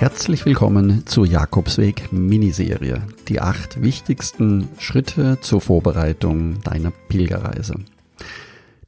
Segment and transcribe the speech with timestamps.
[0.00, 7.74] Herzlich willkommen zur Jakobsweg Miniserie, die acht wichtigsten Schritte zur Vorbereitung deiner Pilgerreise.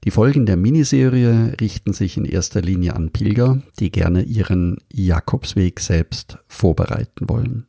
[0.04, 5.80] Die Folgen der Miniserie richten sich in erster Linie an Pilger, die gerne ihren Jakobsweg
[5.80, 7.66] selbst vorbereiten wollen.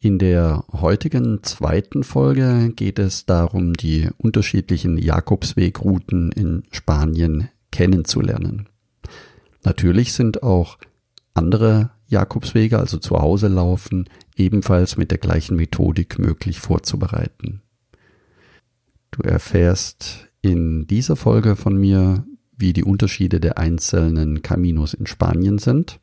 [0.00, 8.70] In der heutigen zweiten Folge geht es darum, die unterschiedlichen Jakobswegrouten in Spanien kennenzulernen.
[9.64, 10.78] Natürlich sind auch
[11.34, 17.62] andere Jakobswege, also zu Hause laufen, ebenfalls mit der gleichen Methodik möglich vorzubereiten.
[19.10, 22.24] Du erfährst in dieser Folge von mir,
[22.56, 25.98] wie die Unterschiede der einzelnen Caminos in Spanien sind.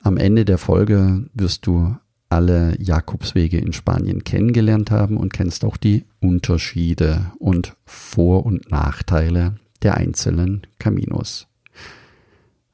[0.00, 1.96] Am Ende der Folge wirst du
[2.28, 9.56] alle Jakobswege in Spanien kennengelernt haben und kennst auch die Unterschiede und Vor- und Nachteile
[9.82, 11.48] der einzelnen Caminos.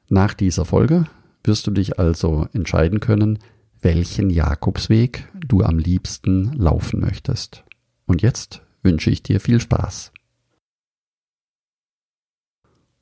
[0.09, 1.07] Nach dieser Folge
[1.47, 3.39] wirst du dich also entscheiden können,
[3.81, 7.63] welchen Jakobsweg du am liebsten laufen möchtest.
[8.05, 10.11] Und jetzt wünsche ich dir viel Spaß.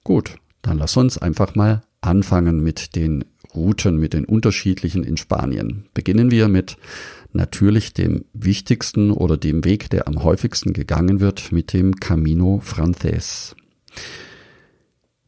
[0.03, 5.87] Gut, dann lass uns einfach mal anfangen mit den Routen, mit den unterschiedlichen in Spanien.
[5.93, 6.77] Beginnen wir mit
[7.33, 13.55] natürlich dem wichtigsten oder dem Weg, der am häufigsten gegangen wird, mit dem Camino Frances.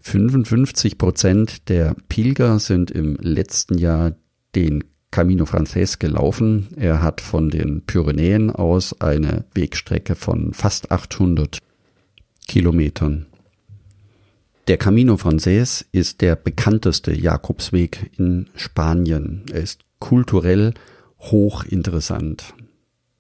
[0.08, 4.16] 55 Prozent der Pilger sind im letzten Jahr
[4.55, 6.70] den Camino Frances gelaufen.
[6.77, 11.59] Er hat von den Pyrenäen aus eine Wegstrecke von fast 800
[12.48, 13.26] Kilometern.
[14.70, 19.43] Der Camino Frances ist der bekannteste Jakobsweg in Spanien.
[19.52, 20.73] Er ist kulturell
[21.20, 22.53] hochinteressant.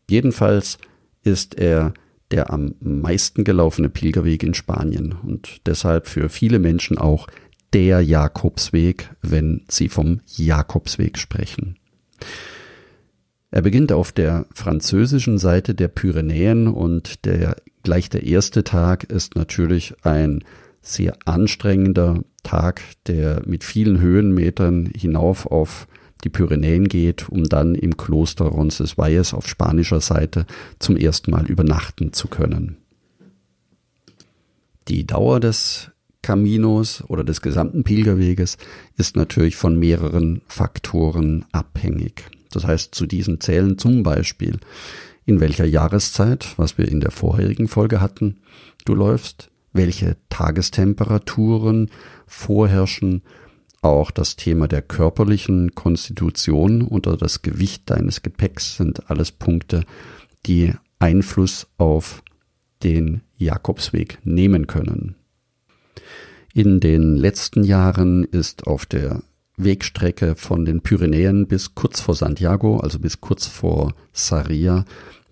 [0.09, 0.77] Jedenfalls
[1.23, 1.93] ist er
[2.31, 7.27] der am meisten gelaufene Pilgerweg in Spanien und deshalb für viele Menschen auch
[7.73, 11.77] der Jakobsweg, wenn sie vom Jakobsweg sprechen.
[13.49, 19.35] Er beginnt auf der französischen Seite der Pyrenäen und der gleich der erste Tag ist
[19.35, 20.43] natürlich ein
[20.81, 25.87] sehr anstrengender Tag, der mit vielen Höhenmetern hinauf auf
[26.23, 30.45] die Pyrenäen geht, um dann im Kloster Roncesvalles auf spanischer Seite
[30.79, 32.77] zum ersten Mal übernachten zu können.
[34.87, 35.91] Die Dauer des
[36.21, 38.57] Caminos oder des gesamten Pilgerweges
[38.97, 42.25] ist natürlich von mehreren Faktoren abhängig.
[42.51, 44.59] Das heißt, zu diesen zählen zum Beispiel,
[45.25, 48.37] in welcher Jahreszeit, was wir in der vorherigen Folge hatten,
[48.85, 51.89] du läufst, welche Tagestemperaturen
[52.25, 53.21] vorherrschen
[53.81, 59.83] auch das Thema der körperlichen Konstitution oder das Gewicht deines Gepäcks sind alles Punkte,
[60.45, 62.23] die Einfluss auf
[62.83, 65.15] den Jakobsweg nehmen können.
[66.53, 69.21] In den letzten Jahren ist auf der
[69.57, 74.85] Wegstrecke von den Pyrenäen bis kurz vor Santiago, also bis kurz vor Sarria,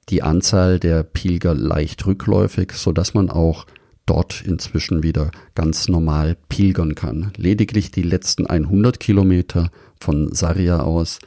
[0.10, 3.66] die Anzahl der Pilger leicht rückläufig, so dass man auch
[4.06, 7.32] dort inzwischen wieder ganz normal pilgern kann.
[7.38, 11.20] Lediglich die letzten 100 Kilometer von Sarria aus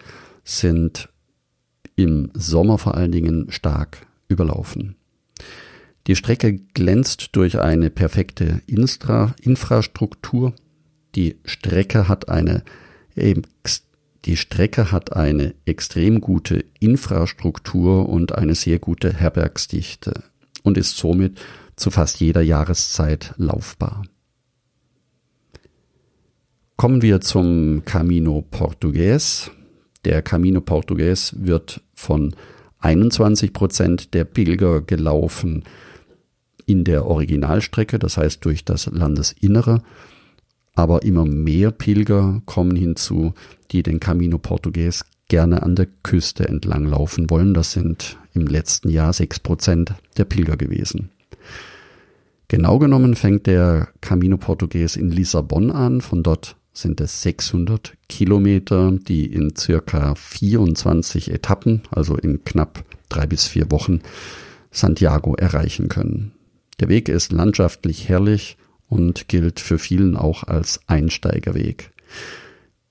[0.45, 1.09] sind
[1.97, 4.97] im Sommer vor allen Dingen stark überlaufen.
[6.07, 10.55] Die Strecke glänzt durch eine perfekte Instra Infrastruktur.
[11.15, 12.63] Die Strecke hat eine
[14.25, 20.25] die Strecke hat eine extrem gute Infrastruktur und eine sehr gute Herbergsdichte
[20.63, 21.41] und ist somit
[21.79, 24.05] zu fast jeder Jahreszeit laufbar.
[26.77, 29.51] Kommen wir zum Camino Portugues.
[30.05, 32.35] Der Camino Portugues wird von
[32.81, 35.65] 21 Prozent der Pilger gelaufen
[36.67, 39.83] in der Originalstrecke, das heißt durch das Landesinnere.
[40.75, 43.35] Aber immer mehr Pilger kommen hinzu,
[43.73, 47.55] die den Camino Portugues gerne an der Küste entlang laufen wollen.
[47.55, 51.11] Das sind im letzten Jahr sechs Prozent der Pilger gewesen.
[52.49, 56.01] Genau genommen fängt der Camino Portugues in Lissabon an.
[56.01, 63.27] Von dort sind es 600 Kilometer, die in circa 24 Etappen, also in knapp drei
[63.27, 64.01] bis vier Wochen,
[64.71, 66.33] Santiago erreichen können.
[66.81, 68.57] Der Weg ist landschaftlich herrlich
[68.89, 71.91] und gilt für vielen auch als Einsteigerweg.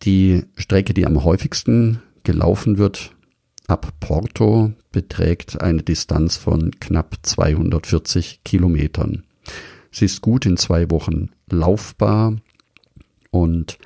[0.03, 3.15] Die Strecke, die am häufigsten gelaufen wird,
[3.67, 9.23] ab Porto beträgt eine Distanz von knapp 240 Kilometern.
[9.97, 12.35] Sie ist gut in zwei Wochen laufbar
[13.31, 13.79] und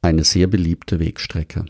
[0.00, 1.66] eine sehr beliebte Wegstrecke.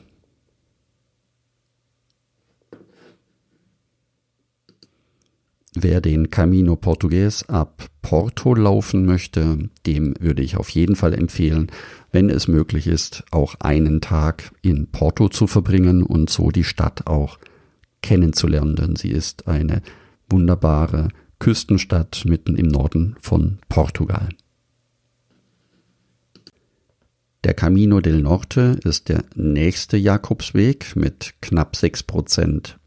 [5.74, 11.70] Wer den Camino Portugues ab Porto laufen möchte, dem würde ich auf jeden Fall empfehlen,
[12.12, 17.06] wenn es möglich ist, auch einen Tag in Porto zu verbringen und so die Stadt
[17.06, 17.38] auch
[18.00, 19.82] kennenzulernen, denn sie ist eine
[20.30, 21.08] wunderbare
[21.42, 24.28] Küstenstadt mitten im Norden von Portugal.
[27.42, 32.78] Der Camino del Norte ist der nächste Jakobsweg mit knapp sechs Prozent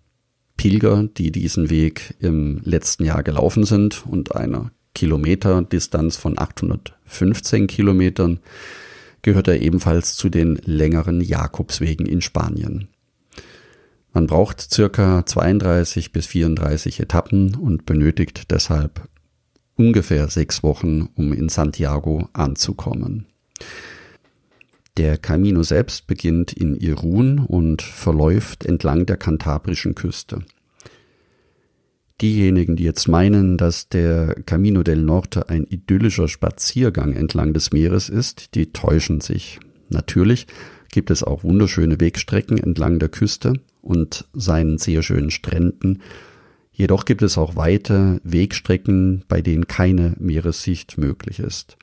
[0.56, 8.40] Pilger, die diesen Weg im letzten Jahr gelaufen sind und einer Kilometerdistanz von 815 Kilometern
[9.22, 12.88] gehört er ebenfalls zu den längeren Jakobswegen in Spanien.
[14.16, 19.10] Man braucht circa 32 bis 34 Etappen und benötigt deshalb
[19.76, 23.26] ungefähr sechs Wochen, um in Santiago anzukommen.
[24.96, 30.46] Der Camino selbst beginnt in Irun und verläuft entlang der kantabrischen Küste.
[32.22, 38.08] Diejenigen, die jetzt meinen, dass der Camino del Norte ein idyllischer Spaziergang entlang des Meeres
[38.08, 39.60] ist, die täuschen sich.
[39.90, 40.48] Natürlich
[40.90, 46.02] gibt es auch wunderschöne Wegstrecken entlang der Küste und seinen sehr schönen Stränden.
[46.72, 51.78] Jedoch gibt es auch weite Wegstrecken, bei denen keine Meeressicht möglich ist.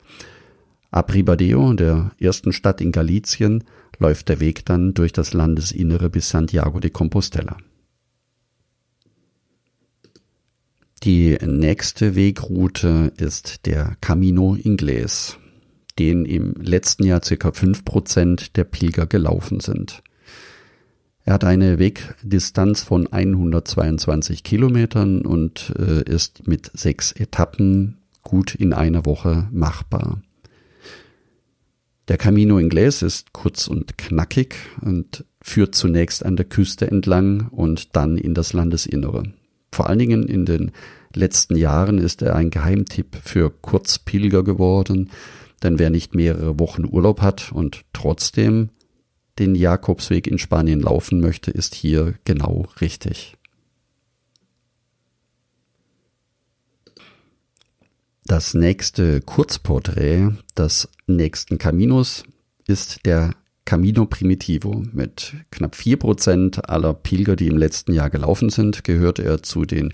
[0.91, 3.65] Ab Ribadeo, der ersten Stadt in Galicien,
[3.99, 7.57] läuft der Weg dann durch das Landesinnere bis Santiago de Compostela.
[11.05, 15.37] Die nächste Wegroute ist der Camino Inglés,
[15.99, 20.03] den im letzten Jahr fünf Prozent der Pilger gelaufen sind.
[21.25, 28.73] Er hat eine Wegdistanz von 122 Kilometern und äh, ist mit sechs Etappen gut in
[28.73, 30.21] einer Woche machbar.
[32.09, 37.95] Der Camino Inglés ist kurz und knackig und führt zunächst an der Küste entlang und
[37.95, 39.23] dann in das Landesinnere.
[39.71, 40.73] Vor allen Dingen in den
[41.15, 45.11] letzten Jahren ist er ein Geheimtipp für Kurzpilger geworden,
[45.63, 48.71] denn wer nicht mehrere Wochen Urlaub hat und trotzdem
[49.39, 53.37] den Jakobsweg in Spanien laufen möchte, ist hier genau richtig.
[58.25, 62.25] Das nächste Kurzporträt des nächsten Caminos
[62.67, 63.35] ist der
[63.65, 64.85] Camino Primitivo.
[64.93, 69.65] Mit knapp vier Prozent aller Pilger, die im letzten Jahr gelaufen sind, gehört er zu
[69.65, 69.93] den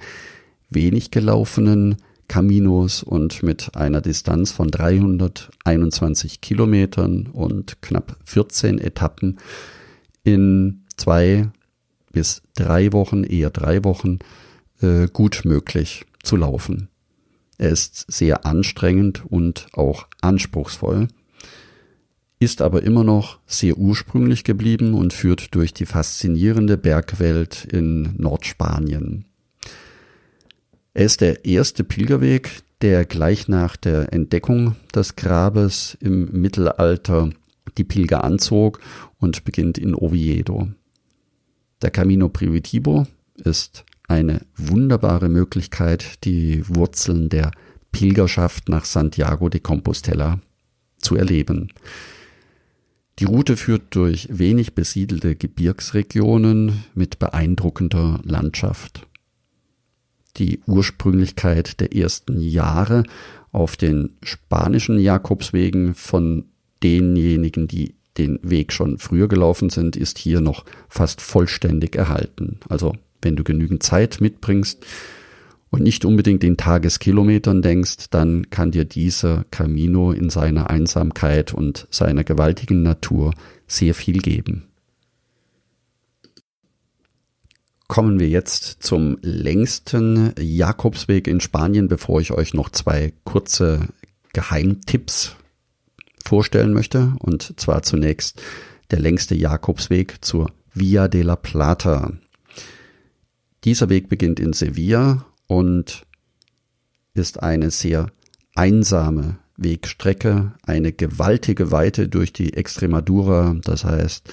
[0.68, 1.96] wenig gelaufenen
[2.28, 9.38] Caminos und mit einer Distanz von 321 Kilometern und knapp 14 Etappen
[10.22, 11.48] in zwei
[12.12, 14.18] bis drei Wochen, eher drei Wochen,
[14.80, 16.88] äh, gut möglich zu laufen.
[17.56, 21.08] Er ist sehr anstrengend und auch anspruchsvoll,
[22.38, 29.27] ist aber immer noch sehr ursprünglich geblieben und führt durch die faszinierende Bergwelt in Nordspanien.
[30.98, 32.50] Er ist der erste Pilgerweg,
[32.80, 37.30] der gleich nach der Entdeckung des Grabes im Mittelalter
[37.76, 38.80] die Pilger anzog
[39.18, 40.66] und beginnt in Oviedo.
[41.82, 47.52] Der Camino Primitivo ist eine wunderbare Möglichkeit, die Wurzeln der
[47.92, 50.40] Pilgerschaft nach Santiago de Compostela
[50.96, 51.72] zu erleben.
[53.20, 59.07] Die Route führt durch wenig besiedelte Gebirgsregionen mit beeindruckender Landschaft.
[60.38, 63.02] Die Ursprünglichkeit der ersten Jahre
[63.52, 66.44] auf den spanischen Jakobswegen von
[66.82, 72.58] denjenigen, die den Weg schon früher gelaufen sind, ist hier noch fast vollständig erhalten.
[72.68, 74.84] Also wenn du genügend Zeit mitbringst
[75.70, 81.86] und nicht unbedingt in Tageskilometern denkst, dann kann dir dieser Camino in seiner Einsamkeit und
[81.90, 83.34] seiner gewaltigen Natur
[83.66, 84.64] sehr viel geben.
[87.88, 93.88] Kommen wir jetzt zum längsten Jakobsweg in Spanien, bevor ich euch noch zwei kurze
[94.34, 95.36] Geheimtipps
[96.22, 97.14] vorstellen möchte.
[97.18, 98.42] Und zwar zunächst
[98.90, 102.12] der längste Jakobsweg zur Via de la Plata.
[103.64, 106.06] Dieser Weg beginnt in Sevilla und
[107.14, 108.10] ist eine sehr
[108.54, 114.30] einsame Wegstrecke, eine gewaltige Weite durch die Extremadura, das heißt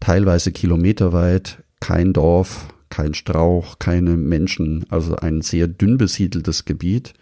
[0.00, 7.14] teilweise kilometerweit, kein Dorf, kein Strauch, keine Menschen, also ein sehr dünn besiedeltes Gebiet.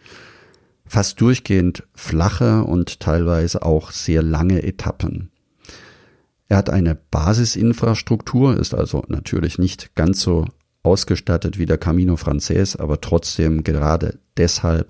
[0.87, 5.31] fast durchgehend flache und teilweise auch sehr lange Etappen.
[6.49, 10.45] Er hat eine Basisinfrastruktur, ist also natürlich nicht ganz so
[10.83, 14.89] ausgestattet wie der Camino Frances, aber trotzdem gerade deshalb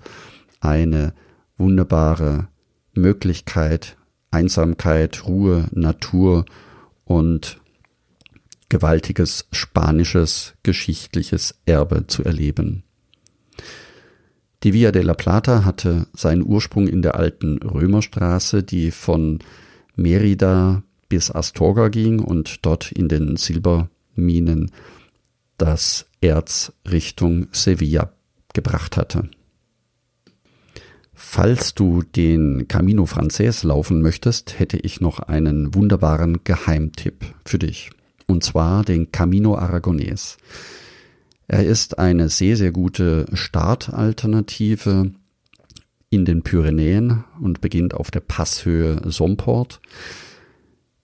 [0.59, 1.13] eine
[1.57, 2.49] wunderbare
[2.93, 3.97] Möglichkeit,
[4.31, 6.45] Einsamkeit, Ruhe, Natur
[7.05, 7.61] und
[8.69, 12.83] gewaltiges spanisches geschichtliches Erbe zu erleben.
[14.63, 19.39] Die Via de la Plata hatte seinen Ursprung in der alten Römerstraße, die von
[19.95, 24.71] Merida bis Astorga ging und dort in den Silberminen
[25.57, 28.11] das Erz Richtung Sevilla
[28.53, 29.29] gebracht hatte.
[31.13, 37.91] Falls du den Camino Frances laufen möchtest, hätte ich noch einen wunderbaren Geheimtipp für dich.
[38.27, 40.37] Und zwar den Camino Aragonés.
[41.47, 45.11] Er ist eine sehr, sehr gute Startalternative
[46.09, 49.79] in den Pyrenäen und beginnt auf der Passhöhe Somport.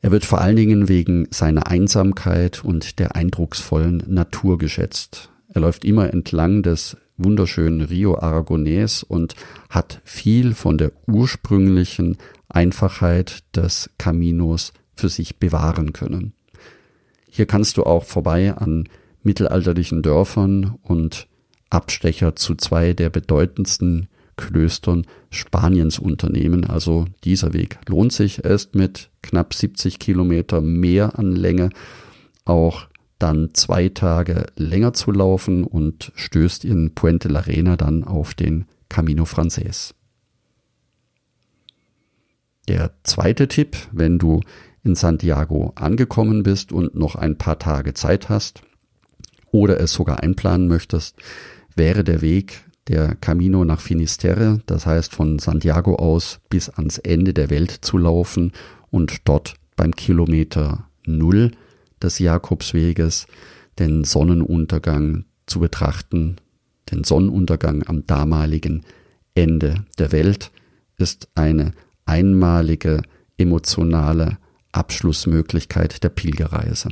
[0.01, 5.29] Er wird vor allen Dingen wegen seiner Einsamkeit und der eindrucksvollen Natur geschätzt.
[5.49, 9.35] Er läuft immer entlang des wunderschönen Rio Aragonés und
[9.69, 12.17] hat viel von der ursprünglichen
[12.49, 16.33] Einfachheit des Caminos für sich bewahren können.
[17.33, 18.89] Hier kannst du auch vorbei an
[19.23, 21.27] mittelalterlichen Dörfern und
[21.69, 26.65] Abstecher zu zwei der bedeutendsten Klöstern Spaniens unternehmen.
[26.65, 28.43] Also dieser Weg lohnt sich.
[28.43, 31.69] Er ist mit knapp 70 Kilometer mehr an Länge
[32.43, 38.33] auch dann zwei Tage länger zu laufen und stößt in Puente la Reina dann auf
[38.33, 39.95] den Camino Frances.
[42.67, 44.41] Der zweite Tipp, wenn du
[44.83, 48.61] in Santiago angekommen bist und noch ein paar Tage Zeit hast
[49.51, 51.17] oder es sogar einplanen möchtest,
[51.75, 57.33] wäre der Weg der Camino nach Finisterre, das heißt von Santiago aus bis ans Ende
[57.33, 58.51] der Welt zu laufen
[58.89, 61.51] und dort beim Kilometer Null
[62.01, 63.27] des Jakobsweges
[63.79, 66.37] den Sonnenuntergang zu betrachten.
[66.91, 68.83] Den Sonnenuntergang am damaligen
[69.35, 70.51] Ende der Welt
[70.97, 71.73] ist eine
[72.05, 73.01] einmalige
[73.37, 74.37] emotionale
[74.71, 76.89] Abschlussmöglichkeit der Pilgerreise.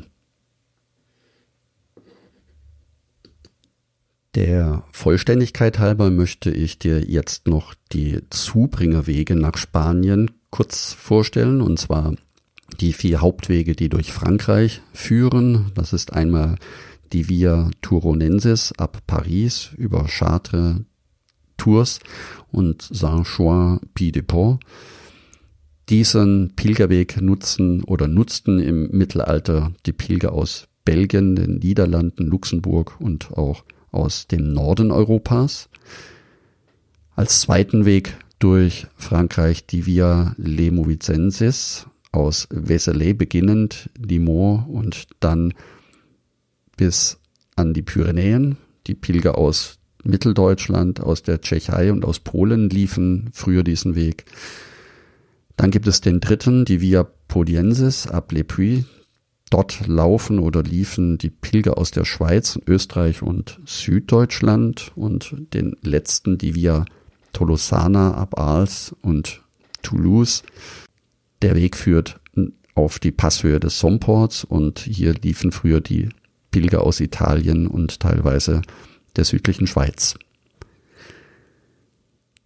[4.36, 11.79] Der Vollständigkeit halber möchte ich dir jetzt noch die Zubringerwege nach Spanien kurz vorstellen, und
[11.79, 12.13] zwar
[12.79, 15.71] die vier Hauptwege, die durch Frankreich führen.
[15.74, 16.57] Das ist einmal
[17.12, 20.81] die Via Turonensis ab Paris über Chartres,
[21.57, 22.00] Tours
[22.51, 24.63] und Saint-Chouin-Pied-de-Pont.
[25.89, 33.31] Diesen Pilgerweg nutzen oder nutzten im Mittelalter die Pilger aus Belgien, den Niederlanden, Luxemburg und
[33.31, 35.67] auch aus dem Norden Europas.
[37.15, 45.55] Als zweiten Weg durch Frankreich die Via Lemovicensis aus Vézelay beginnend, Limours und dann
[46.77, 47.17] bis
[47.55, 48.58] an die Pyrenäen.
[48.86, 54.25] Die Pilger aus Mitteldeutschland, aus der Tschechei und aus Polen liefen früher diesen Weg.
[55.59, 58.85] Dann gibt es den dritten, die Via Podiensis ab Le Puy.
[59.49, 66.37] Dort laufen oder liefen die Pilger aus der Schweiz, Österreich und Süddeutschland und den letzten,
[66.37, 66.85] die Via
[67.33, 69.41] Tolosana ab Arles und
[69.81, 70.43] Toulouse.
[71.41, 72.21] Der Weg führt
[72.73, 76.07] auf die Passhöhe des Somports und hier liefen früher die
[76.51, 78.61] Pilger aus Italien und teilweise
[79.17, 80.15] der südlichen Schweiz.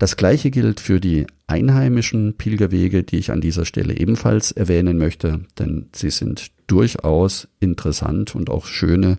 [0.03, 5.45] Das gleiche gilt für die einheimischen Pilgerwege, die ich an dieser Stelle ebenfalls erwähnen möchte,
[5.57, 9.17] denn sie sind durchaus interessant und auch schöne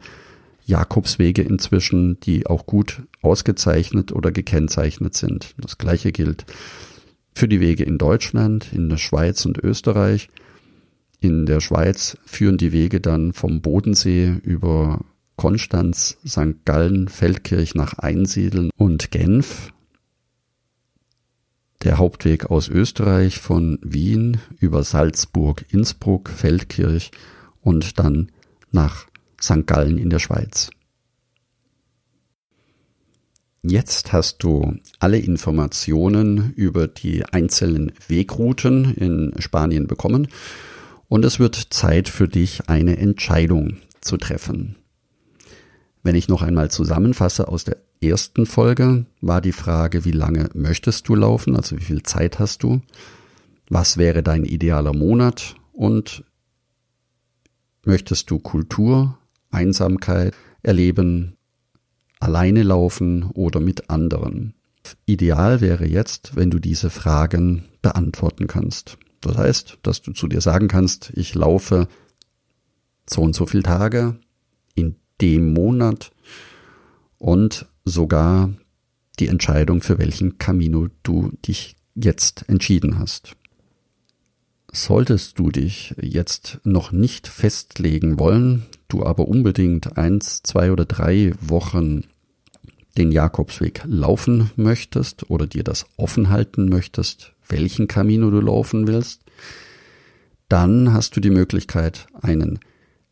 [0.66, 5.54] Jakobswege inzwischen, die auch gut ausgezeichnet oder gekennzeichnet sind.
[5.56, 6.44] Das gleiche gilt
[7.34, 10.28] für die Wege in Deutschland, in der Schweiz und Österreich.
[11.18, 15.02] In der Schweiz führen die Wege dann vom Bodensee über
[15.36, 16.66] Konstanz, St.
[16.66, 19.72] Gallen, Feldkirch nach Einsiedeln und Genf
[21.84, 27.10] der Hauptweg aus Österreich von Wien über Salzburg, Innsbruck, Feldkirch
[27.60, 28.32] und dann
[28.72, 29.06] nach
[29.40, 29.66] St.
[29.66, 30.70] Gallen in der Schweiz.
[33.62, 40.28] Jetzt hast du alle Informationen über die einzelnen Wegrouten in Spanien bekommen
[41.08, 44.76] und es wird Zeit für dich, eine Entscheidung zu treffen.
[46.04, 51.08] Wenn ich noch einmal zusammenfasse aus der ersten Folge war die Frage, wie lange möchtest
[51.08, 52.82] du laufen, also wie viel Zeit hast du,
[53.70, 56.23] was wäre dein idealer Monat und
[57.87, 59.18] möchtest du Kultur,
[59.50, 61.38] Einsamkeit erleben,
[62.20, 64.52] alleine laufen oder mit anderen.
[65.06, 68.99] Ideal wäre jetzt, wenn du diese Fragen beantworten kannst.
[69.23, 71.88] Das heißt, dass du zu dir sagen kannst, ich laufe
[73.08, 74.18] so und so viele Tage
[74.75, 76.11] in dem Monat
[77.18, 78.50] und sogar
[79.18, 83.37] die Entscheidung, für welchen Camino du dich jetzt entschieden hast.
[84.73, 91.33] Solltest du dich jetzt noch nicht festlegen wollen, du aber unbedingt eins, zwei oder drei
[91.40, 92.02] Wochen
[92.99, 99.23] den Jakobsweg laufen möchtest oder dir das offen halten möchtest, welchen Camino du laufen willst,
[100.49, 102.59] dann hast du die Möglichkeit, einen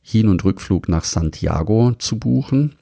[0.02, 2.76] Hin- und Rückflug nach Santiago zu buchen,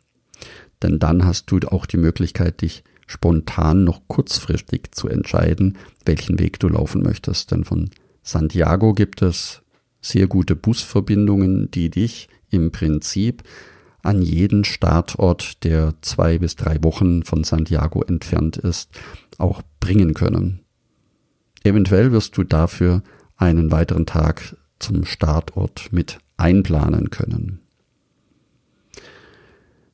[0.82, 6.58] denn dann hast du auch die Möglichkeit, dich spontan noch kurzfristig zu entscheiden, welchen Weg
[6.60, 7.50] du laufen möchtest.
[7.50, 7.90] Denn von
[8.22, 9.62] Santiago gibt es
[10.00, 13.42] sehr gute Busverbindungen, die dich im Prinzip
[14.02, 18.90] an jeden Startort, der zwei bis drei Wochen von Santiago entfernt ist,
[19.38, 20.60] auch bringen können.
[21.64, 23.02] Eventuell wirst du dafür
[23.36, 27.60] einen weiteren Tag zum Startort mit einplanen können.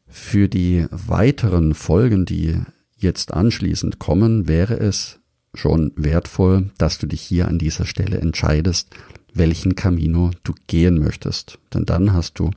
[0.06, 2.60] Für die weiteren Folgen, die
[2.96, 5.20] jetzt anschließend kommen, wäre es
[5.54, 8.88] schon wertvoll, dass du dich hier an dieser Stelle entscheidest,
[9.34, 11.58] welchen Camino du gehen möchtest.
[11.74, 12.50] Denn dann hast du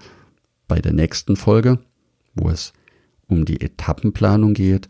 [0.68, 1.80] bei der nächsten Folge,
[2.36, 2.74] wo es
[3.28, 4.88] um die Etappenplanung geht,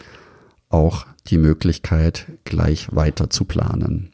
[0.69, 4.11] auch die Möglichkeit, gleich weiter zu planen.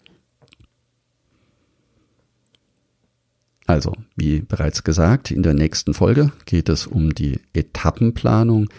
[3.67, 8.69] Also, wie bereits gesagt, in der nächsten Folge geht es um die Etappenplanung.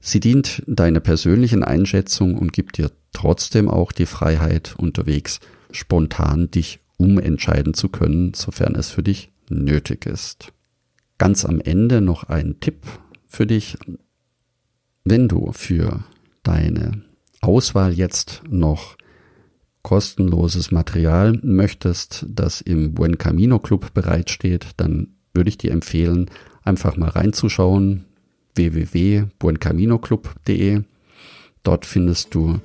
[0.00, 5.40] Sie dient deiner persönlichen Einschätzung und gibt dir trotzdem auch die Freiheit, unterwegs
[5.72, 10.52] spontan dich umentscheiden zu können, sofern es für dich nötig ist.
[11.18, 12.86] Ganz am Ende noch ein Tipp
[13.26, 13.76] für dich.
[15.04, 16.04] Wenn du für
[16.42, 17.02] deine
[17.40, 18.96] Auswahl jetzt noch
[19.82, 26.30] kostenloses Material möchtest, das im Buen Camino Club bereitsteht, dann würde ich dir empfehlen,
[26.62, 28.04] einfach mal reinzuschauen
[28.54, 30.82] www.buencaminoclub.de.
[31.62, 32.58] Dort findest du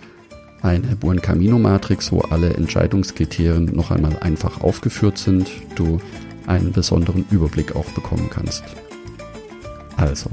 [0.62, 6.00] eine Buen Camino Matrix, wo alle Entscheidungskriterien noch einmal einfach aufgeführt sind, du
[6.48, 8.64] einen besonderen Überblick auch bekommen kannst.
[9.96, 10.30] Also,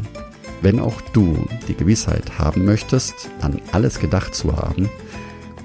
[0.62, 1.36] wenn auch du
[1.68, 4.88] die Gewissheit haben möchtest, an alles gedacht zu haben,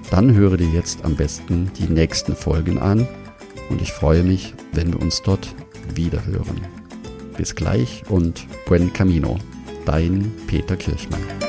[0.09, 3.07] dann höre dir jetzt am besten die nächsten Folgen an
[3.69, 5.53] und ich freue mich, wenn wir uns dort
[5.93, 6.61] wieder hören.
[7.37, 9.37] Bis gleich und buen camino,
[9.85, 11.46] dein Peter Kirchmann.